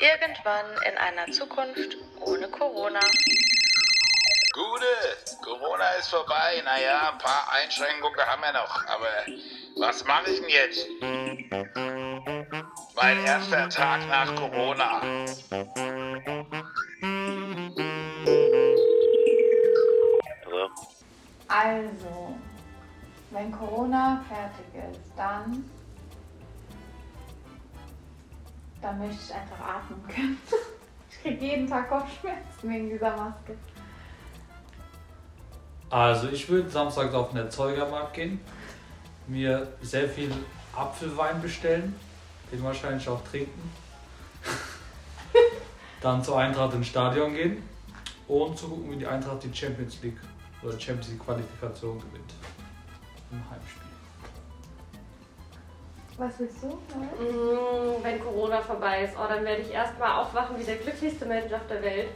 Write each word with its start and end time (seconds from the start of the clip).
Irgendwann 0.00 0.64
in 0.90 0.96
einer 0.96 1.30
Zukunft 1.30 1.98
ohne 2.20 2.48
Corona. 2.48 3.00
Gute, 4.52 4.86
Corona 5.42 5.90
ist 5.98 6.08
vorbei. 6.08 6.62
Naja, 6.64 7.12
ein 7.12 7.18
paar 7.18 7.52
Einschränkungen 7.52 8.18
haben 8.18 8.42
wir 8.42 8.52
noch. 8.52 8.86
Aber 8.86 9.26
was 9.76 10.02
mache 10.04 10.30
ich 10.30 10.40
denn 10.40 10.48
jetzt? 10.48 10.86
Mein 12.96 13.24
erster 13.24 13.68
Tag 13.68 14.06
nach 14.08 14.34
Corona. 14.36 15.02
Hallo? 20.46 20.70
Also, 21.48 22.36
wenn 23.30 23.52
Corona 23.52 24.24
fertig 24.28 24.66
ist, 24.90 25.00
dann, 25.16 25.70
dann 28.80 28.98
möchte 28.98 29.22
ich 29.22 29.34
einfach 29.34 29.60
atmen 29.60 30.02
können. 30.08 30.38
Ich 31.12 31.22
kriege 31.22 31.44
jeden 31.44 31.68
Tag 31.68 31.88
Kopfschmerzen 31.88 32.70
wegen 32.70 32.88
dieser 32.88 33.10
Maske. 33.14 33.54
Also 35.90 36.28
ich 36.28 36.48
würde 36.48 36.70
samstags 36.70 37.12
auf 37.12 37.30
den 37.30 37.38
Erzeugermarkt 37.38 38.14
gehen, 38.14 38.40
mir 39.26 39.72
sehr 39.82 40.08
viel 40.08 40.32
Apfelwein 40.74 41.42
bestellen, 41.42 41.94
den 42.52 42.62
wahrscheinlich 42.62 43.08
auch 43.08 43.22
trinken. 43.24 43.72
Dann 46.00 46.22
zur 46.22 46.38
Eintracht 46.38 46.74
ins 46.74 46.86
Stadion 46.86 47.34
gehen 47.34 47.62
und 48.28 48.56
zu 48.56 48.68
gucken, 48.68 48.92
wie 48.92 48.96
die 48.96 49.06
Eintracht 49.06 49.42
die 49.42 49.54
Champions 49.54 50.00
League 50.02 50.20
oder 50.62 50.78
Champions 50.78 51.08
League 51.08 51.24
Qualifikation 51.24 51.98
gewinnt. 51.98 52.32
Im 53.32 53.42
Heimspiel. 53.50 53.89
Was 56.20 56.38
willst 56.38 56.62
du? 56.62 56.66
Mm, 56.68 58.02
Wenn 58.04 58.20
Corona 58.20 58.60
vorbei 58.60 59.04
ist, 59.04 59.14
oh, 59.16 59.26
dann 59.26 59.42
werde 59.42 59.62
ich 59.62 59.72
erstmal 59.72 60.20
aufwachen 60.20 60.58
wie 60.58 60.64
der 60.64 60.76
glücklichste 60.76 61.24
Mensch 61.24 61.50
auf 61.50 61.66
der 61.66 61.82
Welt 61.82 62.08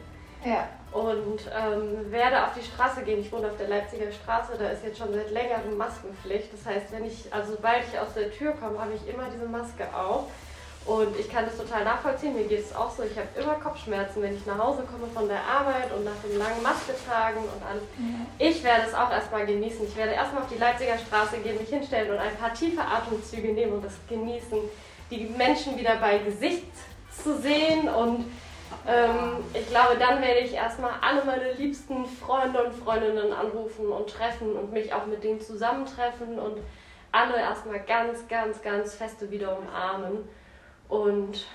Ja. 0.45 0.69
und 0.93 1.41
ähm, 1.51 2.13
werde 2.13 2.45
auf 2.45 2.51
die 2.55 2.63
Straße 2.63 3.01
gehen. 3.03 3.21
Ich 3.21 3.33
wohne 3.33 3.47
auf 3.47 3.57
der 3.57 3.69
Leipziger 3.69 4.13
Straße, 4.13 4.53
da 4.59 4.69
ist 4.69 4.85
jetzt 4.85 4.99
schon 4.99 5.11
seit 5.15 5.31
längerem 5.31 5.79
Maskenpflicht. 5.79 6.53
Das 6.53 6.67
heißt, 6.67 6.93
wenn 6.93 7.07
ich, 7.07 7.33
also 7.33 7.53
sobald 7.55 7.83
ich 7.91 7.99
aus 7.99 8.13
der 8.15 8.31
Tür 8.31 8.53
komme, 8.53 8.79
habe 8.79 8.93
ich 8.95 9.09
immer 9.09 9.25
diese 9.35 9.47
Maske 9.47 9.85
auf. 9.97 10.25
Und 10.87 11.19
ich 11.19 11.31
kann 11.31 11.47
das 11.47 11.57
total 11.57 11.85
nachvollziehen. 11.85 12.35
Mir 12.35 12.45
geht 12.45 12.61
es 12.61 12.77
auch 12.77 12.91
so. 12.91 13.03
Ich 13.05 13.17
habe 13.17 13.29
immer 13.41 13.55
Kopfschmerzen, 13.55 14.21
wenn 14.21 14.37
ich 14.37 14.45
nach 14.45 14.59
Hause 14.59 14.83
komme 14.83 15.11
von 15.13 15.27
der 15.29 15.41
Arbeit 15.43 15.91
und 15.97 16.05
nach 16.05 16.17
dem 16.23 16.37
langen 16.39 16.63
Maske 16.63 16.93
tragen 17.07 17.41
und 17.41 17.67
alles. 17.67 17.83
Ich 18.39 18.63
werde 18.63 18.83
es 18.87 18.95
auch 18.95 19.11
erstmal 19.11 19.47
genießen. 19.47 19.87
Ich 19.87 19.97
werde 19.97 20.13
erstmal 20.13 20.43
auf 20.43 20.49
die 20.49 20.59
Leipziger 20.59 20.99
Straße 20.99 21.39
gehen, 21.39 21.57
mich 21.59 21.71
hinstellen 21.71 22.11
und 22.11 22.19
ein 22.19 22.37
paar 22.37 22.53
tiefe 22.53 22.83
Atemzüge 22.83 23.53
nehmen 23.53 23.73
und 23.73 23.85
das 23.85 23.95
genießen. 24.09 24.59
Die 25.11 25.25
Menschen 25.25 25.79
wieder 25.79 25.97
bei 25.97 26.19
Gesicht 26.19 26.67
zu 27.23 27.39
sehen 27.39 27.89
und 27.89 28.27
ähm, 28.87 29.45
ich 29.55 29.69
glaube, 29.69 29.97
dann 29.99 30.21
werde 30.21 30.41
ich 30.41 30.53
erstmal 30.53 30.93
alle 31.01 31.25
meine 31.25 31.53
liebsten 31.53 32.05
Freunde 32.05 32.63
und 32.63 32.75
Freundinnen 32.75 33.33
anrufen 33.33 33.87
und 33.89 34.11
treffen 34.11 34.53
und 34.55 34.73
mich 34.73 34.93
auch 34.93 35.07
mit 35.07 35.25
denen 35.25 35.41
zusammentreffen 35.41 36.39
und 36.39 36.59
alle 37.13 37.39
erstmal 37.39 37.81
ganz, 37.81 38.27
ganz, 38.29 38.61
ganz 38.61 38.95
feste 38.95 39.31
wieder 39.31 39.57
umarmen. 39.57 40.29
Und 40.89 41.47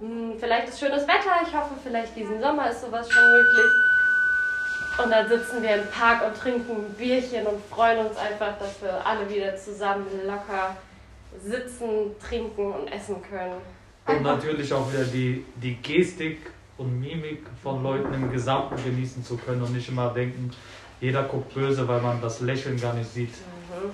mh, 0.00 0.34
vielleicht 0.38 0.68
ist 0.68 0.80
schönes 0.80 1.02
Wetter. 1.02 1.40
Ich 1.46 1.54
hoffe, 1.54 1.74
vielleicht 1.82 2.16
diesen 2.16 2.40
Sommer 2.40 2.70
ist 2.70 2.82
sowas 2.82 3.10
schon 3.10 3.24
möglich. 3.30 3.72
Und 5.02 5.10
dann 5.10 5.28
sitzen 5.28 5.62
wir 5.62 5.76
im 5.76 5.86
Park 5.88 6.26
und 6.26 6.36
trinken 6.36 6.72
ein 6.72 6.94
Bierchen 6.94 7.46
und 7.46 7.64
freuen 7.70 8.06
uns 8.06 8.16
einfach, 8.18 8.58
dass 8.58 8.82
wir 8.82 9.04
alle 9.06 9.28
wieder 9.30 9.56
zusammen 9.56 10.06
locker 10.26 10.76
sitzen, 11.42 12.14
trinken 12.20 12.72
und 12.72 12.88
essen 12.88 13.16
können. 13.22 13.54
Und 14.06 14.22
natürlich 14.22 14.72
auch 14.72 14.92
wieder 14.92 15.04
die, 15.04 15.44
die 15.56 15.76
Gestik 15.76 16.50
und 16.76 17.00
Mimik 17.00 17.46
von 17.62 17.82
Leuten 17.82 18.12
im 18.12 18.30
Gesamten 18.30 18.76
genießen 18.82 19.24
zu 19.24 19.36
können 19.36 19.62
und 19.62 19.72
nicht 19.72 19.88
immer 19.88 20.10
denken, 20.12 20.50
jeder 21.00 21.22
guckt 21.22 21.54
böse, 21.54 21.86
weil 21.86 22.00
man 22.00 22.20
das 22.20 22.40
Lächeln 22.40 22.78
gar 22.78 22.92
nicht 22.94 23.10
sieht. 23.10 23.34
Und 23.82 23.92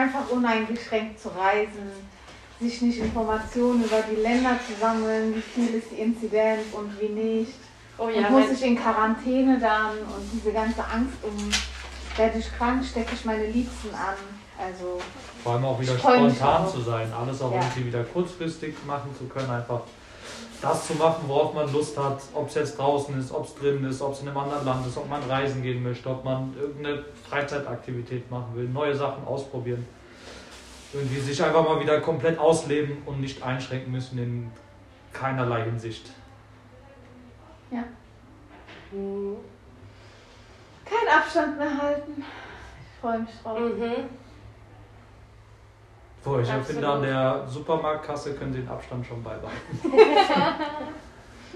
einfach 0.00 0.28
uneingeschränkt 0.30 1.20
zu 1.20 1.28
reisen, 1.28 1.90
sich 2.60 2.82
nicht 2.82 2.98
Informationen 2.98 3.84
über 3.84 4.02
die 4.10 4.16
Länder 4.20 4.58
zu 4.66 4.78
sammeln, 4.80 5.34
wie 5.34 5.40
viel 5.40 5.74
ist 5.74 5.90
die 5.90 5.96
Inzidenz 6.00 6.66
und 6.72 7.00
wie 7.00 7.08
nicht. 7.08 7.52
Oh 7.98 8.04
und 8.04 8.14
ja, 8.14 8.28
muss 8.30 8.46
mein- 8.46 8.54
ich 8.54 8.62
in 8.64 8.76
Quarantäne 8.78 9.58
dann 9.58 9.98
und 9.98 10.30
diese 10.32 10.52
ganze 10.52 10.82
Angst 10.84 11.16
um, 11.22 11.50
werde 12.16 12.38
ich 12.38 12.50
krank, 12.56 12.84
stecke 12.84 13.14
ich 13.14 13.24
meine 13.24 13.46
Liebsten 13.46 13.88
an. 13.94 14.14
Also, 14.58 15.00
Vor 15.42 15.52
allem 15.54 15.64
auch 15.64 15.80
wieder 15.80 15.98
spontan 15.98 16.68
zu 16.68 16.80
sein, 16.82 17.10
alles 17.12 17.40
auch 17.40 17.50
Ja. 17.52 17.60
irgendwie 17.60 17.86
wieder 17.86 18.04
kurzfristig 18.04 18.74
machen 18.86 19.10
zu 19.16 19.24
können, 19.24 19.48
einfach 19.50 19.80
das 20.60 20.86
zu 20.86 20.94
machen, 20.94 21.24
worauf 21.26 21.54
man 21.54 21.72
Lust 21.72 21.96
hat, 21.98 22.20
ob 22.34 22.48
es 22.48 22.54
jetzt 22.54 22.78
draußen 22.78 23.18
ist, 23.18 23.32
ob 23.32 23.46
es 23.46 23.54
drin 23.54 23.84
ist, 23.84 24.02
ob 24.02 24.12
es 24.12 24.20
in 24.20 24.28
einem 24.28 24.36
anderen 24.36 24.64
Land 24.64 24.86
ist, 24.86 24.96
ob 24.96 25.08
man 25.08 25.22
reisen 25.22 25.62
gehen 25.62 25.82
möchte, 25.82 26.10
ob 26.10 26.24
man 26.24 26.54
irgendeine 26.58 27.04
Freizeitaktivität 27.28 28.30
machen 28.30 28.54
will, 28.54 28.68
neue 28.68 28.94
Sachen 28.94 29.24
ausprobieren. 29.26 29.86
Irgendwie 30.92 31.20
sich 31.20 31.42
einfach 31.42 31.64
mal 31.64 31.80
wieder 31.80 32.00
komplett 32.00 32.38
ausleben 32.38 32.98
und 33.06 33.20
nicht 33.20 33.42
einschränken 33.42 33.92
müssen 33.92 34.18
in 34.18 34.50
keinerlei 35.12 35.64
Hinsicht. 35.64 36.10
Mhm. 38.92 39.36
kein 40.84 41.16
Abstand 41.16 41.58
mehr 41.58 41.80
halten. 41.80 42.22
Ich 42.22 43.00
freue 43.00 43.20
mich 43.20 43.30
drauf. 43.42 43.58
Mhm. 43.58 44.19
Boah, 46.22 46.40
ich 46.40 46.48
Absolut. 46.50 46.66
finde, 46.66 46.88
an 46.88 47.02
der 47.02 47.48
Supermarktkasse 47.48 48.34
können 48.34 48.52
Sie 48.52 48.60
den 48.60 48.68
Abstand 48.68 49.06
schon 49.06 49.22
beibehalten. 49.22 49.80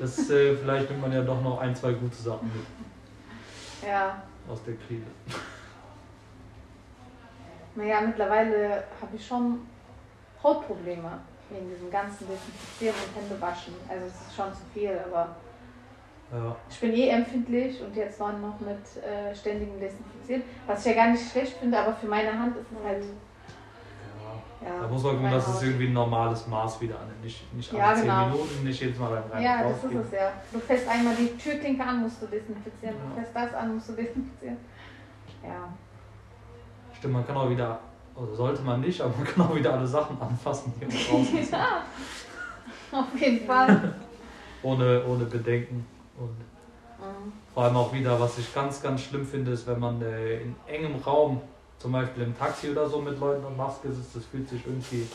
das, 0.01 0.31
äh, 0.31 0.57
vielleicht 0.57 0.89
nimmt 0.91 1.03
man 1.03 1.13
ja 1.13 1.21
doch 1.23 1.41
noch 1.43 1.59
ein, 1.61 1.75
zwei 1.77 1.93
gute 1.93 2.17
Sachen 2.17 2.51
mit 2.55 3.87
Ja, 3.89 4.23
aus 4.51 4.63
der 4.65 4.75
Krise. 4.77 5.05
naja, 7.75 8.01
mittlerweile 8.01 8.85
habe 9.03 9.15
ich 9.15 9.27
schon 9.27 9.61
Hautprobleme 10.43 11.11
wegen 11.51 11.69
diesem 11.69 11.91
ganzen 11.91 12.27
Desinfizieren 12.27 12.95
und 13.07 13.21
Händewaschen. 13.23 13.75
Also, 13.87 14.07
es 14.07 14.15
ist 14.29 14.35
schon 14.35 14.51
zu 14.53 14.63
viel, 14.73 14.99
aber 15.11 15.37
Ja. 16.33 16.57
ich 16.71 16.81
bin 16.81 16.95
eh 16.95 17.09
empfindlich 17.11 17.83
und 17.83 17.95
jetzt 17.95 18.19
noch 18.19 18.59
mit 18.61 19.05
äh, 19.05 19.35
ständigem 19.35 19.79
Desinfizieren. 19.79 20.43
Was 20.67 20.87
ich 20.87 20.97
ja 20.97 21.05
gar 21.05 21.13
nicht 21.13 21.31
schlecht 21.31 21.59
finde, 21.59 21.79
aber 21.79 21.93
für 21.95 22.07
meine 22.07 22.33
Hand 22.39 22.57
ist 22.57 22.67
es 22.73 22.83
halt. 22.83 23.05
Ja. 24.65 24.81
Da 24.81 24.89
muss 24.89 25.03
man 25.03 25.17
gucken, 25.17 25.31
dass 25.31 25.47
es 25.49 25.63
irgendwie 25.63 25.87
ein 25.89 25.93
normales 25.93 26.47
Maß 26.47 26.81
wieder 26.81 26.99
annimmt. 26.99 27.23
Nicht, 27.23 27.55
nicht 27.55 27.71
alle 27.73 27.81
Ja, 27.83 27.95
10 27.95 28.03
genau. 28.05 28.27
Minuten, 28.29 28.65
nicht 28.65 28.81
jedes 28.81 28.99
Mal 28.99 29.13
rein, 29.13 29.23
rein 29.31 29.43
Ja, 29.43 29.63
das 29.63 29.85
ist 29.85 29.95
es 29.95 30.13
ja. 30.13 30.33
Du 30.53 30.59
fährst 30.59 30.89
einmal 30.89 31.15
die 31.17 31.37
Türklinke 31.37 31.85
an, 31.85 32.01
musst 32.03 32.23
du 32.23 32.27
desinfizieren. 32.27 32.95
Du 33.03 33.09
Ja. 33.11 33.15
fährst 33.23 33.35
das 33.53 33.55
an, 33.61 33.75
musst 33.75 33.89
du 33.91 33.93
desinfizieren. 33.93 34.57
Ja. 35.43 35.69
Stimmt, 36.97 37.13
man 37.15 37.27
kann 37.27 37.37
auch 37.37 37.51
wieder, 37.51 37.79
also 38.17 38.35
sollte 38.35 38.63
man 38.63 38.81
nicht, 38.81 39.01
aber 39.03 39.15
man 39.17 39.27
kann 39.27 39.47
auch 39.47 39.55
wieder 39.55 39.75
alle 39.75 39.87
Sachen 39.87 40.21
anfassen, 40.21 40.73
die 40.81 40.87
man 40.87 40.95
draußen 40.95 41.51
ja. 41.53 42.99
Auf 42.99 43.21
jeden 43.21 43.47
Fall. 43.47 43.95
ohne, 44.63 45.03
ohne 45.07 45.25
Bedenken. 45.27 45.87
Und 46.19 46.31
Mhm. 46.97 47.33
vor 47.53 47.65
allem 47.65 47.77
auch 47.77 47.93
wieder, 47.93 48.19
was 48.19 48.39
ich 48.39 48.55
ganz, 48.55 48.81
ganz 48.81 49.03
schlimm 49.03 49.27
finde, 49.27 49.51
ist, 49.51 49.67
wenn 49.67 49.79
man 49.81 50.01
äh, 50.01 50.41
in 50.41 50.55
engem 50.67 50.95
Raum, 51.03 51.43
zum 51.85 51.93
Beispiel 51.93 52.23
im 52.23 52.39
Taxi 52.39 52.71
oder 52.71 52.89
so 52.89 52.99
mit 52.99 53.21
Leuten 53.21 53.45
und 53.45 53.59
Maske 53.59 53.93
sitzt, 53.93 54.17
das 54.17 54.25
fühlt 54.25 54.49
sich 54.49 54.67
irgendwie, 54.67 55.07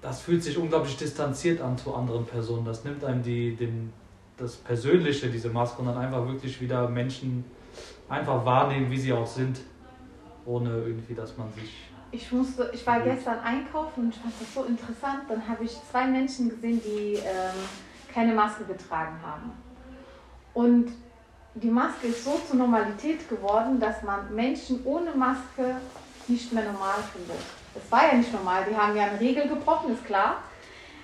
das 0.00 0.20
fühlt 0.20 0.44
sich 0.44 0.56
unglaublich 0.56 0.96
distanziert 0.96 1.60
an 1.60 1.76
zu 1.76 1.92
anderen 1.92 2.24
Personen. 2.24 2.64
Das 2.64 2.84
nimmt 2.84 3.02
einem 3.02 3.20
die, 3.20 3.56
den, 3.56 3.92
das 4.36 4.54
Persönliche, 4.54 5.28
diese 5.28 5.48
Maske, 5.48 5.82
und 5.82 5.88
dann 5.88 5.98
einfach 5.98 6.24
wirklich 6.28 6.60
wieder 6.60 6.88
Menschen 6.88 7.44
einfach 8.08 8.44
wahrnehmen, 8.44 8.88
wie 8.88 8.96
sie 8.96 9.12
auch 9.12 9.26
sind, 9.26 9.58
ohne 10.44 10.70
irgendwie, 10.70 11.14
dass 11.14 11.36
man 11.36 11.52
sich 11.52 11.90
Ich 12.12 12.30
musste, 12.30 12.70
ich 12.72 12.86
war 12.86 13.00
gestern 13.00 13.40
einkaufen 13.40 14.04
und 14.04 14.14
ich 14.14 14.20
fand 14.20 14.34
das 14.40 14.54
so 14.54 14.62
interessant. 14.62 15.22
Dann 15.28 15.48
habe 15.48 15.64
ich 15.64 15.72
zwei 15.90 16.06
Menschen 16.06 16.48
gesehen, 16.48 16.80
die 16.84 17.14
ähm, 17.14 17.58
keine 18.14 18.32
Maske 18.34 18.62
getragen 18.62 19.16
haben. 19.20 19.50
Und 20.54 20.92
die 21.62 21.70
Maske 21.70 22.08
ist 22.08 22.24
so 22.24 22.38
zur 22.46 22.56
Normalität 22.56 23.28
geworden, 23.28 23.80
dass 23.80 24.02
man 24.02 24.34
Menschen 24.34 24.84
ohne 24.84 25.12
Maske 25.12 25.76
nicht 26.28 26.52
mehr 26.52 26.64
normal 26.64 26.98
findet. 27.14 27.40
Das 27.74 27.90
war 27.90 28.08
ja 28.08 28.14
nicht 28.14 28.32
normal. 28.32 28.66
Die 28.68 28.76
haben 28.76 28.96
ja 28.96 29.04
eine 29.04 29.20
Regel 29.20 29.48
gebrochen, 29.48 29.94
ist 29.94 30.04
klar. 30.04 30.42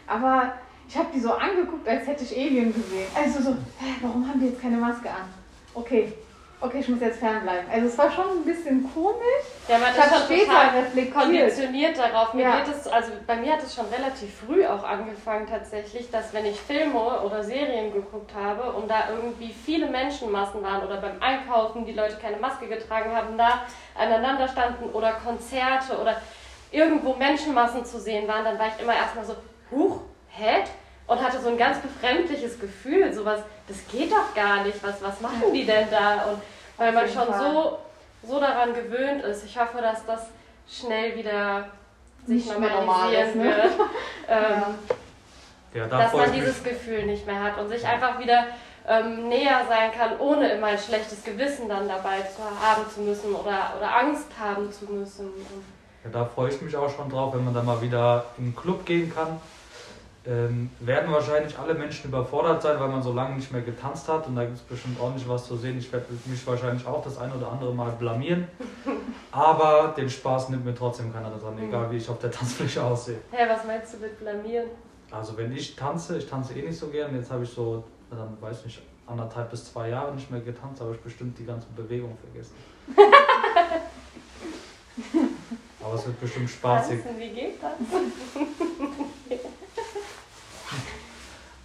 Aber 0.07 0.53
ich 0.89 0.97
habe 0.97 1.09
die 1.15 1.21
so 1.21 1.33
angeguckt, 1.33 1.89
als 1.89 2.07
hätte 2.07 2.25
ich 2.25 2.37
Alien 2.37 2.75
gesehen. 2.75 3.07
Also 3.15 3.43
so, 3.43 3.57
warum 4.03 4.29
haben 4.29 4.41
die 4.41 4.47
jetzt 4.47 4.61
keine 4.61 4.77
Maske 4.77 5.09
an? 5.09 5.29
Okay, 5.75 6.13
okay, 6.63 6.79
ich 6.81 6.89
muss 6.89 7.01
jetzt 7.01 7.19
fernbleiben. 7.19 7.69
Also 7.71 7.87
es 7.89 7.99
war 7.99 8.11
schon 8.11 8.29
ein 8.39 8.45
bisschen 8.45 8.89
komisch. 8.95 9.45
Ja, 9.69 9.79
man 9.79 9.91
Ich 9.91 9.99
ist 9.99 10.11
schon 10.11 10.23
später 10.23 10.45
total 10.53 10.69
reflektiert. 10.81 11.15
konditioniert 11.15 11.99
darauf. 11.99 12.35
Mir 12.35 12.43
Ja. 12.43 12.57
geht 12.61 12.75
es, 12.75 12.87
also 12.89 13.13
bei 13.27 13.37
mir 13.37 13.53
hat 13.53 13.63
es 13.63 13.75
schon 13.75 13.87
relativ 13.87 14.35
früh 14.47 14.65
auch 14.67 14.83
angefangen 14.85 15.47
tatsächlich, 15.47 16.11
dass 16.11 16.33
wenn 16.33 16.47
ich 16.47 16.59
Filme 16.61 16.99
oder 17.23 17.43
Serien 17.43 17.93
geguckt 17.93 18.33
habe 18.35 18.73
und 18.73 18.89
da 18.91 19.11
irgendwie 19.11 19.53
viele 19.53 19.87
Menschenmassen 19.89 20.63
waren 20.63 20.85
oder 20.87 20.97
beim 20.99 21.21
Einkaufen 21.21 21.85
die 21.85 21.93
Leute 21.93 22.17
keine 22.17 22.37
Maske 22.39 22.67
getragen 22.67 23.15
haben, 23.15 23.37
da 23.37 23.63
aneinander 23.99 24.49
standen 24.49 24.91
oder 24.93 25.13
Konzerte 25.15 25.99
oder 26.01 26.17
irgendwo 26.71 27.15
Menschenmassen 27.15 27.85
zu 27.85 28.01
sehen 28.01 28.27
waren, 28.29 28.45
dann 28.45 28.59
war 28.59 28.69
ich 28.69 28.83
immer 28.83 28.95
erstmal 28.95 29.25
so, 29.25 29.35
huch, 29.71 30.01
hä? 30.31 30.63
Und 31.07 31.21
hatte 31.21 31.41
so 31.41 31.49
ein 31.49 31.59
ganz 31.59 31.79
befremdliches 31.81 32.59
Gefühl, 32.61 33.13
sowas, 33.13 33.41
das 33.69 33.77
geht 33.91 34.13
doch 34.13 34.35
gar 34.35 34.65
nicht, 34.65 34.83
was, 34.83 35.03
was 35.03 35.21
machen 35.21 35.53
die 35.53 35.67
denn 35.67 35.89
da? 35.91 36.25
Und 36.27 36.41
weil 36.79 36.93
man 36.93 37.09
schon 37.09 37.27
so, 37.39 37.79
so 38.27 38.41
daran 38.41 38.73
gewöhnt 38.73 39.23
ist. 39.25 39.45
Ich 39.45 39.59
hoffe, 39.59 39.83
dass 39.83 40.05
das 40.07 40.29
schnell 40.69 41.17
wieder 41.17 41.67
sich 42.27 42.47
Nicht 42.47 42.59
mehr 42.59 42.71
normal 42.71 43.13
ist, 43.13 43.35
normalisieren 43.35 43.39
ne? 43.39 43.63
wird. 43.63 43.73
Ähm, 44.29 44.63
Ja, 45.75 45.87
da 45.89 45.99
dass 45.99 46.13
man 46.13 46.25
ich 46.27 46.31
mich. 46.31 46.41
dieses 46.41 46.63
Gefühl 46.63 47.05
nicht 47.07 47.27
mehr 47.27 47.43
hat 47.43 47.59
und 47.59 47.69
sich 47.69 47.85
einfach 47.85 48.19
wieder 48.21 48.47
ähm, 48.89 49.29
näher 49.29 49.63
sein 49.69 49.91
kann, 49.93 50.19
ohne 50.21 50.49
immer 50.53 50.69
ein 50.69 50.79
schlechtes 50.79 51.25
Gewissen 51.25 51.69
dann 51.69 51.89
dabei 51.89 52.21
zu 52.21 52.43
haben 52.43 52.89
zu 52.95 53.01
müssen 53.01 53.35
oder, 53.35 53.75
oder 53.77 53.97
Angst 53.97 54.29
haben 54.41 54.73
zu 54.73 54.85
müssen. 54.87 55.29
Ja, 56.05 56.11
da 56.11 56.25
freue 56.25 56.51
ich 56.51 56.61
mich 56.63 56.77
auch 56.77 56.89
schon 56.95 57.11
drauf, 57.11 57.35
wenn 57.35 57.45
man 57.45 57.53
dann 57.55 57.67
mal 57.67 57.81
wieder 57.81 58.25
in 58.39 58.47
den 58.47 58.57
Club 58.57 58.87
gehen 58.87 59.13
kann. 59.13 59.41
Ähm, 60.25 60.71
werden 60.79 61.11
wahrscheinlich 61.11 61.59
alle 61.59 61.75
Menschen 61.75 62.09
überfordert 62.09 62.63
sein, 62.63 62.79
weil 62.79 62.89
man 62.89 63.03
so 63.03 63.13
lange 63.13 63.35
nicht 63.35 63.51
mehr 63.51 63.63
getanzt 63.63 64.09
hat 64.09 64.25
und 64.29 64.37
da 64.37 64.45
gibt 64.45 64.57
es 64.57 64.63
bestimmt 64.63 65.01
ordentlich 65.01 65.29
was 65.29 65.49
zu 65.49 65.57
sehen. 65.57 65.77
Ich 65.79 65.93
werde 65.93 66.07
mich 66.27 66.47
wahrscheinlich 66.47 66.87
auch 66.87 67.03
das 67.03 67.19
ein 67.19 67.33
oder 67.33 67.51
andere 67.51 67.75
Mal 67.75 67.91
blamieren, 67.93 68.47
aber 69.33 69.93
den 69.97 70.09
Spaß 70.09 70.51
nimmt 70.51 70.65
mir 70.65 70.77
trotzdem 70.77 71.13
keiner 71.13 71.29
daran, 71.29 71.59
egal 71.59 71.91
wie 71.91 71.97
ich 71.97 72.09
auf 72.09 72.21
der 72.21 72.31
Tanzfläche 72.31 72.85
aussehe. 72.85 73.19
hey, 73.33 73.49
was 73.49 73.65
meinst 73.65 73.95
du 73.95 73.99
mit 73.99 74.17
blamieren? 74.21 74.69
Also 75.11 75.37
wenn 75.37 75.51
ich 75.51 75.75
tanze, 75.75 76.19
ich 76.19 76.29
tanze 76.29 76.55
eh 76.55 76.69
nicht 76.69 76.79
so 76.79 76.87
gern, 76.87 77.17
jetzt 77.17 77.33
habe 77.33 77.43
ich 77.43 77.51
so, 77.51 77.83
dann 78.09 78.41
weiß 78.41 78.65
nicht, 78.65 78.81
anderthalb 79.09 79.51
bis 79.51 79.73
zwei 79.73 79.89
Jahre 79.89 80.15
nicht 80.15 80.31
mehr 80.31 80.41
getanzt, 80.41 80.81
habe 80.81 80.95
ich 80.95 81.01
bestimmt 81.01 81.37
die 81.37 81.45
ganze 81.45 81.67
Bewegung 81.77 82.17
vergessen. 82.17 82.55
aber 85.85 85.95
es 85.95 86.07
wird 86.07 86.21
bestimmt 86.21 86.49
spaßig. 86.49 87.03
Tanzen, 87.03 87.21
wie 87.21 87.31
geht 87.31 87.61
das? 87.61 87.73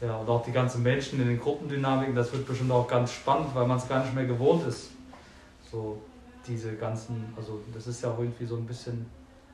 Ja, 0.01 0.17
und 0.17 0.29
auch 0.29 0.43
die 0.43 0.51
ganzen 0.51 0.83
Menschen 0.83 1.19
in 1.19 1.27
den 1.27 1.39
Gruppendynamiken, 1.39 2.13
das 2.13 2.31
wird 2.31 2.45
bestimmt 2.45 2.71
auch 2.71 2.87
ganz 2.87 3.11
spannend, 3.11 3.53
weil 3.55 3.65
man 3.65 3.77
es 3.77 3.87
gar 3.87 4.03
nicht 4.03 4.13
mehr 4.13 4.25
gewohnt 4.25 4.65
ist. 4.67 4.91
So 5.71 6.01
diese 6.45 6.75
ganzen, 6.75 7.33
also 7.35 7.63
das 7.73 7.87
ist 7.87 8.03
ja 8.03 8.11
auch 8.11 8.19
irgendwie 8.19 8.45
so 8.45 8.55
ein 8.55 8.65
bisschen 8.65 9.09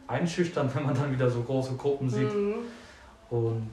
einschüchternd, 0.07 0.75
wenn 0.75 0.85
man 0.85 0.95
dann 0.95 1.11
wieder 1.11 1.29
so 1.29 1.41
große 1.41 1.75
Gruppen 1.75 2.09
sieht. 2.09 2.33
Mhm. 2.33 2.55
Und 3.29 3.71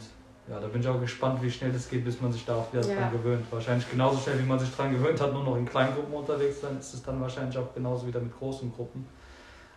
ja, 0.48 0.58
da 0.58 0.68
bin 0.68 0.80
ich 0.80 0.88
auch 0.88 1.00
gespannt, 1.00 1.42
wie 1.42 1.50
schnell 1.50 1.72
das 1.72 1.88
geht, 1.88 2.04
bis 2.04 2.20
man 2.20 2.32
sich 2.32 2.44
da 2.44 2.56
auch 2.56 2.72
wieder 2.72 2.86
Ja. 2.86 2.94
dran 2.94 3.12
gewöhnt. 3.12 3.44
Wahrscheinlich 3.50 3.88
genauso 3.90 4.18
schnell, 4.18 4.38
wie 4.38 4.46
man 4.46 4.58
sich 4.58 4.70
dran 4.74 4.92
gewöhnt 4.92 5.20
hat, 5.20 5.32
nur 5.32 5.44
noch 5.44 5.56
in 5.56 5.66
kleinen 5.66 5.94
Gruppen 5.94 6.14
unterwegs 6.14 6.60
sein, 6.60 6.78
ist 6.78 6.94
es 6.94 7.02
dann 7.02 7.20
wahrscheinlich 7.20 7.56
auch 7.58 7.74
genauso 7.74 8.06
wieder 8.06 8.20
mit 8.20 8.36
großen 8.36 8.72
Gruppen. 8.72 9.06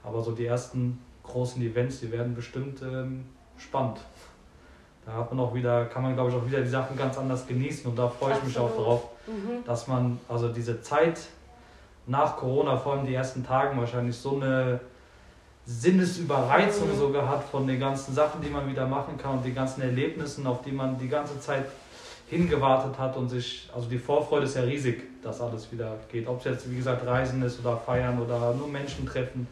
Aber 0.04 0.22
so 0.22 0.32
die 0.32 0.46
ersten 0.46 1.00
großen 1.24 1.62
Events, 1.62 2.00
die 2.00 2.12
werden 2.12 2.34
bestimmt 2.36 2.82
ähm, 2.82 3.26
spannend. 3.58 4.00
Da 5.06 5.14
hat 5.14 5.34
man 5.34 5.46
auch 5.46 5.54
wieder, 5.54 5.86
kann 5.86 6.02
man 6.04 6.14
glaube 6.16 6.30
ich 6.30 6.36
auch 6.36 6.46
wieder 6.46 6.62
die 6.62 6.70
Sachen 6.70 6.98
ganz 6.98 7.18
anders 7.18 7.46
genießen 7.48 7.90
und 7.90 7.98
da 7.98 8.08
freue 8.08 8.34
ich 8.38 8.44
mich 8.44 8.58
auch 8.58 8.74
drauf, 8.76 9.04
Mhm. 9.28 9.64
dass 9.66 9.88
man 9.88 10.20
also 10.30 10.50
diese 10.50 10.82
Zeit 10.82 11.20
nach 12.08 12.36
Corona, 12.38 12.76
vor 12.78 12.94
allem 12.94 13.06
die 13.06 13.14
ersten 13.14 13.46
Tagen, 13.46 13.80
wahrscheinlich 13.80 14.16
so 14.18 14.36
eine 14.36 14.80
Sinnesüberreizung 15.66 16.90
Mhm. 16.92 16.98
sogar 16.98 17.28
hat 17.30 17.44
von 17.44 17.66
den 17.68 17.80
ganzen 17.80 18.14
Sachen, 18.14 18.42
die 18.42 18.50
man 18.50 18.68
wieder 18.70 18.86
machen 18.86 19.18
kann 19.18 19.38
und 19.38 19.46
die 19.46 19.54
ganzen 19.54 19.82
Erlebnissen, 19.82 20.46
auf 20.46 20.62
die 20.62 20.72
man 20.72 20.98
die 20.98 21.08
ganze 21.08 21.40
Zeit 21.40 21.66
hingewartet 22.30 22.98
hat 23.00 23.16
und 23.16 23.30
sich, 23.30 23.70
also 23.74 23.88
die 23.88 23.98
Vorfreude 23.98 24.46
ist 24.46 24.56
ja 24.56 24.64
riesig, 24.64 25.04
dass 25.22 25.40
alles 25.40 25.72
wieder 25.72 25.96
geht. 26.12 26.28
Ob 26.28 26.40
es 26.40 26.46
jetzt, 26.46 26.70
wie 26.72 26.76
gesagt, 26.76 27.06
Reisen 27.06 27.42
ist 27.44 27.60
oder 27.60 27.78
Feiern 27.78 28.20
oder 28.22 28.54
nur 28.54 28.68
Menschen 28.68 29.06
treffen. 29.06 29.48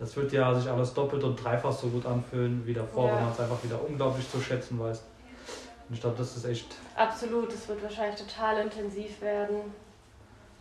Das 0.00 0.16
wird 0.16 0.32
ja 0.32 0.54
sich 0.54 0.70
alles 0.70 0.94
doppelt 0.94 1.24
und 1.24 1.42
dreifach 1.42 1.72
so 1.72 1.88
gut 1.88 2.06
anfühlen 2.06 2.62
wie 2.64 2.74
davor, 2.74 3.06
Ja. 3.08 3.16
wenn 3.16 3.24
man 3.24 3.32
es 3.32 3.40
einfach 3.40 3.62
wieder 3.64 3.80
unglaublich 3.84 4.30
zu 4.30 4.40
schätzen 4.40 4.78
weiß. 4.78 5.02
Und 5.88 5.94
ich 5.94 6.00
glaube, 6.00 6.16
das 6.18 6.36
ist 6.36 6.44
echt 6.44 6.74
Absolut, 6.94 7.52
es 7.52 7.66
wird 7.68 7.82
wahrscheinlich 7.82 8.20
total 8.20 8.58
intensiv 8.62 9.20
werden. 9.20 9.72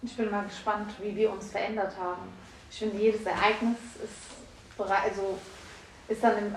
Ich 0.02 0.16
bin 0.16 0.32
mal 0.32 0.44
gespannt, 0.46 0.92
wie 1.02 1.16
wir 1.16 1.32
uns 1.32 1.52
verändert 1.52 1.94
haben. 2.00 2.22
Ich 2.72 2.80
finde, 2.80 2.98
jedes 2.98 3.26
Ereignis 3.26 3.78
ist, 4.04 4.80
also 4.80 5.38
ist 6.08 6.24
dann 6.24 6.38
im 6.38 6.56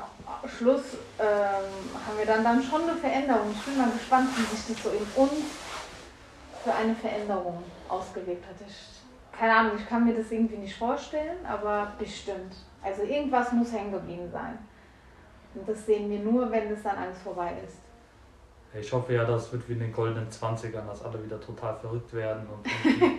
Schluss, 0.48 0.82
ähm, 1.18 1.26
haben 1.26 2.18
wir 2.18 2.26
dann, 2.26 2.44
dann 2.44 2.62
schon 2.62 2.82
eine 2.82 2.94
Veränderung. 2.96 3.50
Ich 3.52 3.62
bin 3.62 3.76
mal 3.76 3.90
gespannt, 3.90 4.28
wie 4.36 4.56
sich 4.56 4.74
das 4.76 4.84
so 4.84 4.90
in 4.90 5.02
uns 5.16 5.44
für 6.62 6.72
eine 6.72 6.94
Veränderung 6.94 7.62
ausgewirkt 7.88 8.44
hat. 8.46 8.56
Ich, 8.66 9.38
keine 9.38 9.54
Ahnung, 9.56 9.72
ich 9.78 9.88
kann 9.88 10.04
mir 10.04 10.14
das 10.14 10.30
irgendwie 10.30 10.58
nicht 10.58 10.76
vorstellen, 10.76 11.44
aber 11.46 11.92
bestimmt. 11.98 12.54
Also 12.82 13.02
irgendwas 13.02 13.52
muss 13.52 13.72
hängen 13.72 13.92
geblieben 13.92 14.28
sein. 14.30 14.58
Und 15.54 15.68
das 15.68 15.84
sehen 15.84 16.08
wir 16.10 16.20
nur, 16.20 16.50
wenn 16.50 16.70
das 16.70 16.82
dann 16.82 16.96
alles 16.96 17.18
vorbei 17.18 17.52
ist. 17.66 17.78
Ich 18.78 18.92
hoffe 18.92 19.14
ja, 19.14 19.24
das 19.24 19.52
wird 19.52 19.68
wie 19.68 19.72
in 19.72 19.80
den 19.80 19.92
goldenen 19.92 20.28
20ern, 20.30 20.86
dass 20.86 21.04
alle 21.04 21.22
wieder 21.24 21.40
total 21.40 21.76
verrückt 21.76 22.14
werden 22.14 22.46
und 22.46 22.70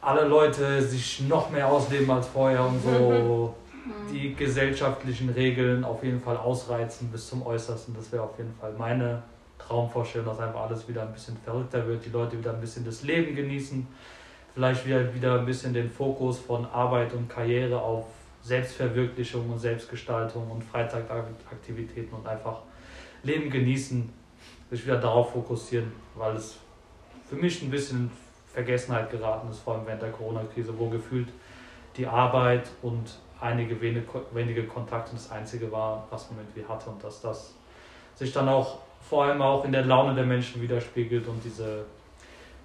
alle 0.00 0.28
Leute 0.28 0.80
sich 0.80 1.22
noch 1.28 1.50
mehr 1.50 1.66
ausleben 1.66 2.08
als 2.10 2.28
vorher 2.28 2.64
und 2.64 2.80
so 2.80 3.54
die 4.10 4.34
gesellschaftlichen 4.34 5.30
Regeln 5.30 5.84
auf 5.84 6.02
jeden 6.04 6.20
Fall 6.20 6.36
ausreizen 6.36 7.10
bis 7.10 7.28
zum 7.28 7.44
Äußersten. 7.44 7.94
Das 7.94 8.12
wäre 8.12 8.22
auf 8.22 8.38
jeden 8.38 8.54
Fall 8.54 8.72
meine 8.78 9.22
Traumvorstellung, 9.58 10.28
dass 10.28 10.40
einfach 10.40 10.62
alles 10.62 10.88
wieder 10.88 11.02
ein 11.02 11.12
bisschen 11.12 11.36
verrückter 11.44 11.86
wird, 11.86 12.04
die 12.04 12.10
Leute 12.10 12.38
wieder 12.38 12.52
ein 12.52 12.60
bisschen 12.60 12.84
das 12.84 13.02
Leben 13.02 13.34
genießen, 13.34 13.86
vielleicht 14.54 14.86
wieder, 14.86 15.14
wieder 15.14 15.38
ein 15.38 15.46
bisschen 15.46 15.74
den 15.74 15.90
Fokus 15.90 16.38
von 16.38 16.64
Arbeit 16.66 17.12
und 17.12 17.28
Karriere 17.28 17.80
auf 17.80 18.06
Selbstverwirklichung 18.44 19.50
und 19.50 19.58
Selbstgestaltung 19.58 20.50
und 20.50 20.62
Freizeitaktivitäten 20.62 22.14
und 22.14 22.26
einfach 22.26 22.58
Leben 23.22 23.50
genießen, 23.50 24.12
sich 24.70 24.84
wieder 24.84 24.98
darauf 24.98 25.32
fokussieren, 25.32 25.90
weil 26.14 26.36
es 26.36 26.58
für 27.26 27.36
mich 27.36 27.62
ein 27.62 27.70
bisschen 27.70 28.00
in 28.00 28.10
Vergessenheit 28.52 29.10
geraten 29.10 29.50
ist, 29.50 29.60
vor 29.60 29.74
allem 29.74 29.86
während 29.86 30.02
der 30.02 30.10
Corona-Krise, 30.10 30.78
wo 30.78 30.90
gefühlt 30.90 31.28
die 31.96 32.06
Arbeit 32.06 32.68
und 32.82 33.18
einige 33.40 33.80
wenige, 33.80 34.64
Kontakte 34.64 35.12
das 35.14 35.30
Einzige 35.30 35.72
war, 35.72 36.06
was 36.10 36.30
man 36.30 36.40
irgendwie 36.40 36.66
hatte 36.68 36.90
und 36.90 37.02
dass 37.02 37.22
das 37.22 37.54
sich 38.14 38.30
dann 38.32 38.48
auch 38.48 38.78
vor 39.00 39.24
allem 39.24 39.40
auch 39.40 39.64
in 39.64 39.72
der 39.72 39.86
Laune 39.86 40.14
der 40.14 40.24
Menschen 40.24 40.60
widerspiegelt 40.60 41.26
und 41.28 41.42
diese, 41.42 41.86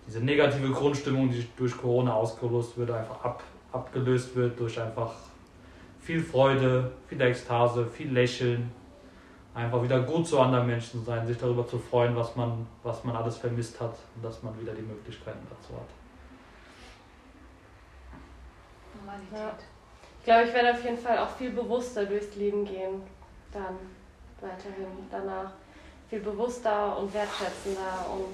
diese 0.05 0.19
negative 0.19 0.69
Grundstimmung, 0.71 1.29
die 1.29 1.47
durch 1.55 1.77
Corona 1.77 2.13
ausgelöst 2.13 2.77
wird, 2.77 2.91
einfach 2.91 3.23
ab, 3.23 3.43
abgelöst 3.71 4.35
wird 4.35 4.59
durch 4.59 4.79
einfach 4.79 5.13
viel 6.09 6.23
Freude, 6.23 6.91
viel 7.07 7.21
Ekstase, 7.21 7.85
viel 7.85 8.11
Lächeln, 8.11 8.71
einfach 9.53 9.83
wieder 9.83 10.01
gut 10.01 10.25
zu 10.25 10.39
anderen 10.39 10.65
Menschen 10.65 11.05
sein, 11.05 11.27
sich 11.27 11.37
darüber 11.37 11.67
zu 11.67 11.77
freuen, 11.77 12.15
was 12.15 12.35
man, 12.35 12.65
was 12.81 13.03
man 13.03 13.15
alles 13.15 13.37
vermisst 13.37 13.79
hat 13.79 13.93
und 14.15 14.25
dass 14.25 14.41
man 14.41 14.59
wieder 14.59 14.73
die 14.73 14.81
Möglichkeiten 14.81 15.45
dazu 15.47 15.75
hat. 15.75 15.87
Normalität. 18.99 19.63
Ich 20.17 20.25
glaube, 20.25 20.45
ich 20.45 20.53
werde 20.55 20.71
auf 20.71 20.83
jeden 20.83 20.97
Fall 20.97 21.19
auch 21.19 21.29
viel 21.37 21.51
bewusster 21.51 22.03
durchs 22.05 22.35
Leben 22.35 22.65
gehen. 22.65 23.03
Dann 23.53 23.77
weiterhin 24.41 24.87
danach. 25.11 25.51
Viel 26.09 26.21
bewusster 26.21 26.97
und 26.97 27.13
wertschätzender 27.13 28.07
und 28.11 28.33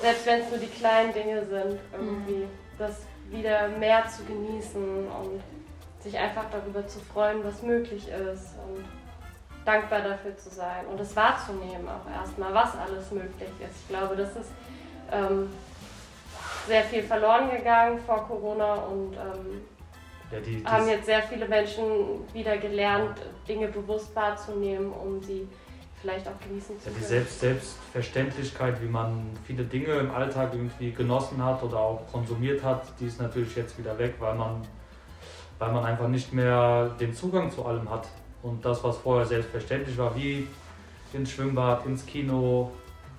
selbst 0.00 0.24
wenn 0.24 0.40
es 0.40 0.48
nur 0.48 0.58
die 0.58 0.66
kleinen 0.68 1.12
Dinge 1.12 1.44
sind, 1.44 1.78
irgendwie 1.92 2.46
das 2.78 3.02
wieder 3.28 3.68
mehr 3.68 4.08
zu 4.08 4.24
genießen 4.24 5.08
und 5.08 5.42
sich 6.08 6.18
einfach 6.18 6.44
darüber 6.50 6.86
zu 6.86 6.98
freuen, 7.00 7.44
was 7.44 7.62
möglich 7.62 8.08
ist 8.08 8.54
und 8.66 8.84
dankbar 9.64 10.00
dafür 10.00 10.36
zu 10.36 10.48
sein 10.48 10.86
und 10.90 10.98
es 10.98 11.14
wahrzunehmen 11.14 11.86
auch 11.86 12.10
erstmal, 12.10 12.54
was 12.54 12.74
alles 12.74 13.10
möglich 13.10 13.50
ist. 13.60 13.82
Ich 13.82 13.88
glaube, 13.88 14.16
das 14.16 14.30
ist 14.30 14.50
ähm, 15.12 15.50
sehr 16.66 16.82
viel 16.84 17.02
verloren 17.02 17.50
gegangen 17.50 17.98
vor 18.06 18.26
Corona 18.26 18.74
und 18.74 19.14
ähm, 19.14 19.60
Ja, 20.32 20.40
die, 20.40 20.64
haben 20.64 20.88
jetzt 20.88 21.06
sehr 21.06 21.22
viele 21.22 21.46
Menschen 21.46 21.84
wieder 22.32 22.56
gelernt, 22.56 23.18
Dinge 23.46 23.68
bewusst 23.68 24.14
wahrzunehmen, 24.16 24.90
um 24.90 25.22
sie 25.22 25.46
vielleicht 26.00 26.26
auch 26.26 26.40
genießen 26.40 26.78
zu 26.80 26.86
ja, 26.86 26.90
können. 26.90 26.96
die 27.02 27.06
Selbst, 27.06 27.40
Selbstverständlichkeit, 27.40 28.80
wie 28.80 28.88
man 28.88 29.26
viele 29.46 29.64
Dinge 29.64 29.94
im 29.94 30.10
Alltag 30.10 30.50
irgendwie 30.54 30.92
genossen 30.92 31.44
hat 31.44 31.62
oder 31.62 31.78
auch 31.78 32.06
konsumiert 32.10 32.62
hat, 32.62 32.84
die 33.00 33.06
ist 33.06 33.20
natürlich 33.20 33.54
jetzt 33.54 33.78
wieder 33.78 33.98
weg, 33.98 34.14
weil 34.18 34.34
man, 34.34 34.62
weil 35.58 35.72
man 35.72 35.84
einfach 35.84 36.08
nicht 36.08 36.32
mehr 36.32 36.90
den 37.00 37.12
Zugang 37.12 37.50
zu 37.50 37.64
allem 37.64 37.90
hat. 37.90 38.08
Und 38.42 38.64
das, 38.64 38.82
was 38.84 38.98
vorher 38.98 39.26
selbstverständlich 39.26 39.96
war, 39.98 40.14
wie 40.14 40.46
ins 41.12 41.30
Schwimmbad, 41.30 41.84
ins 41.86 42.06
Kino, 42.06 42.70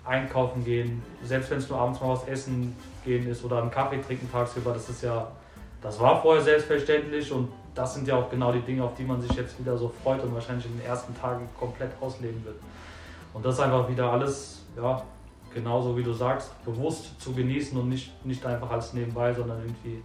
einkaufen 0.05 0.63
gehen, 0.63 1.03
selbst 1.23 1.51
wenn 1.51 1.59
es 1.59 1.69
nur 1.69 1.79
abends 1.79 1.99
mal 2.01 2.09
was 2.09 2.27
essen 2.27 2.75
gehen 3.05 3.27
ist 3.27 3.43
oder 3.43 3.61
einen 3.61 3.71
Kaffee 3.71 4.01
trinken 4.01 4.29
tagsüber, 4.31 4.73
das 4.73 4.89
ist 4.89 5.03
ja, 5.03 5.27
das 5.81 5.99
war 5.99 6.21
vorher 6.21 6.41
selbstverständlich 6.41 7.31
und 7.31 7.49
das 7.75 7.93
sind 7.93 8.07
ja 8.07 8.15
auch 8.15 8.29
genau 8.29 8.51
die 8.51 8.61
Dinge, 8.61 8.83
auf 8.83 8.95
die 8.95 9.03
man 9.03 9.21
sich 9.21 9.31
jetzt 9.33 9.59
wieder 9.59 9.77
so 9.77 9.91
freut 10.03 10.23
und 10.23 10.33
wahrscheinlich 10.33 10.65
in 10.65 10.77
den 10.77 10.85
ersten 10.85 11.15
Tagen 11.15 11.47
komplett 11.57 11.91
ausleben 12.01 12.43
wird. 12.43 12.57
Und 13.33 13.45
das 13.45 13.59
einfach 13.59 13.87
wieder 13.87 14.11
alles, 14.11 14.65
ja, 14.75 15.01
genauso 15.53 15.95
wie 15.95 16.03
du 16.03 16.13
sagst, 16.13 16.51
bewusst 16.65 17.21
zu 17.21 17.33
genießen 17.33 17.77
und 17.77 17.89
nicht, 17.89 18.25
nicht 18.25 18.45
einfach 18.45 18.71
als 18.71 18.93
nebenbei, 18.93 19.33
sondern 19.33 19.59
irgendwie 19.59 20.01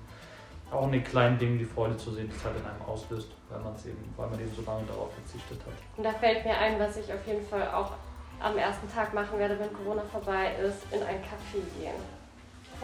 auch 0.70 0.84
in 0.86 0.92
den 0.92 1.04
kleinen 1.04 1.38
Dingen 1.38 1.58
die 1.58 1.64
Freude 1.64 1.96
zu 1.96 2.10
sehen, 2.10 2.28
die 2.28 2.36
es 2.36 2.44
halt 2.44 2.56
in 2.56 2.64
einem 2.64 2.82
auslöst, 2.86 3.28
weil, 3.48 3.60
man's 3.60 3.84
eben, 3.86 4.12
weil 4.16 4.28
man 4.28 4.40
eben 4.40 4.52
so 4.54 4.62
lange 4.62 4.84
darauf 4.86 5.10
verzichtet 5.14 5.60
hat. 5.66 5.74
Und 5.96 6.04
da 6.04 6.12
fällt 6.12 6.44
mir 6.44 6.56
ein, 6.56 6.78
was 6.78 6.96
ich 6.96 7.12
auf 7.12 7.26
jeden 7.26 7.46
Fall 7.46 7.68
auch 7.72 7.92
am 8.40 8.58
ersten 8.58 8.92
Tag 8.92 9.14
machen 9.14 9.38
werde, 9.38 9.58
wenn 9.58 9.72
Corona 9.72 10.02
vorbei 10.10 10.52
ist, 10.62 10.82
in 10.92 11.00
ein 11.02 11.22
Café 11.22 11.62
gehen. 11.78 11.94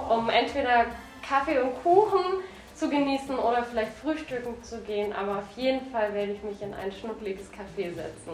Um 0.08 0.28
entweder 0.30 0.86
Kaffee 1.26 1.58
und 1.58 1.82
Kuchen 1.82 2.42
zu 2.74 2.88
genießen 2.88 3.38
oder 3.38 3.62
vielleicht 3.62 3.92
frühstücken 3.92 4.62
zu 4.62 4.80
gehen, 4.82 5.12
aber 5.12 5.38
auf 5.38 5.56
jeden 5.56 5.90
Fall 5.90 6.14
werde 6.14 6.32
ich 6.32 6.42
mich 6.42 6.62
in 6.62 6.72
ein 6.72 6.90
schnuckliges 6.90 7.48
Café 7.52 7.94
setzen. 7.94 8.32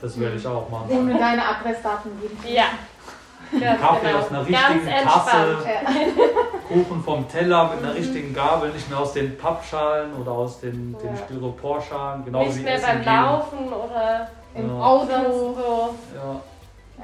Das 0.00 0.18
werde 0.18 0.36
ich 0.36 0.46
auch 0.46 0.68
machen. 0.68 0.90
Ohne 0.90 1.18
deine 1.18 1.46
Adressdaten 1.46 2.10
geben. 2.20 2.38
Ja. 2.44 2.70
Ganz 3.58 3.80
Kaffee 3.80 4.06
genau. 4.06 4.18
aus 4.18 4.30
einer 4.30 4.44
Ganz 4.44 4.48
richtigen 4.48 4.86
entspannt. 4.86 5.24
Tasse. 5.24 5.66
Ja. 5.66 5.90
Kuchen 6.70 7.02
vom 7.02 7.28
Teller 7.28 7.68
mit 7.74 7.82
einer 7.84 7.94
richtigen 7.94 8.32
Gabel, 8.32 8.70
nicht 8.70 8.88
mehr 8.88 9.00
aus 9.00 9.12
den 9.12 9.36
Pappschalen 9.36 10.14
oder 10.14 10.30
aus 10.32 10.60
den, 10.60 10.96
den 11.02 11.16
Ja. 11.16 11.16
Styroporschalen. 11.24 12.24
Genau 12.24 12.44
Nicht 12.44 12.58
wie 12.58 12.62
mehr 12.62 12.74
Essen 12.74 12.86
beim 12.86 13.02
gehen. 13.02 13.14
Laufen 13.14 13.58
oder 13.72 14.28
Im 14.54 14.68
Ja. 14.68 14.80
Auto. 14.84 15.06
so 15.32 15.94
Ja, 16.14 16.40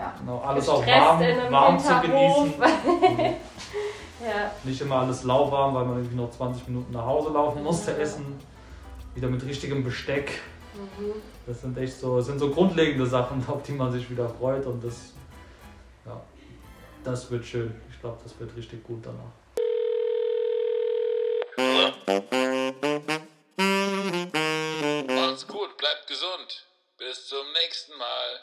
Ja. 0.01 0.15
genau. 0.21 0.39
Alles 0.47 0.69
auch 0.69 0.87
warm, 0.87 1.21
warm 1.51 1.79
zu 1.79 2.01
genießen. 2.01 2.55
ja. 2.61 4.51
Nicht 4.65 4.81
immer 4.81 4.97
alles 5.01 5.25
lauwarm, 5.25 5.75
weil 5.75 5.85
man 5.85 5.97
irgendwie 5.99 6.17
noch 6.17 6.31
20 6.31 6.69
Minuten 6.69 6.93
nach 6.93 7.07
Hause 7.07 7.31
laufen 7.31 7.63
musste, 7.63 7.91
Ja. 7.93 7.99
essen. 7.99 8.39
Wieder 9.15 9.29
mit 9.29 9.45
richtigem 9.45 9.83
Besteck. 9.83 10.41
Mhm. 10.75 11.13
Das 11.47 11.61
sind 11.63 11.77
echt 11.79 11.99
so, 11.99 12.19
das 12.19 12.27
sind 12.27 12.39
so 12.39 12.51
grundlegende 12.51 13.07
Sachen, 13.07 13.45
auf 13.49 13.63
die 13.63 13.73
man 13.73 13.91
sich 13.93 14.09
wieder 14.11 14.29
freut 14.29 14.67
und 14.67 14.85
das, 14.85 15.15
ja, 16.05 16.21
das 17.03 17.31
wird 17.31 17.45
schön. 17.45 17.75
Ich 17.91 18.01
glaube, 18.01 18.19
das 18.23 18.39
wird 18.39 18.55
richtig 18.57 18.85
gut 18.85 18.99
danach. 19.05 19.33
Macht's 25.09 25.47
gut, 25.49 25.77
bleibt 25.77 26.07
gesund. 26.07 26.67
Bis 26.99 27.27
zum 27.27 27.53
nächsten 27.53 27.97
Mal. 27.99 28.41